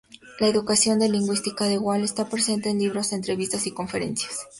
La 0.39 0.47
educación 0.47 0.97
de 0.97 1.09
lingüista 1.09 1.65
de 1.65 1.77
Wall 1.77 2.01
está 2.03 2.27
presente 2.27 2.69
en 2.69 2.77
sus 2.77 2.81
libros, 2.85 3.13
entrevistas 3.13 3.67
y 3.67 3.71
conferencias. 3.71 4.47